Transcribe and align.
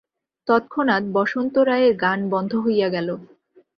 তৎক্ষণাৎ 0.47 1.03
বসন্ত 1.13 1.55
রায়ের 1.69 1.93
গান 1.95 2.19
বন্ধ 2.29 2.51
হইয়া 2.55 2.87
গেল। 2.89 3.09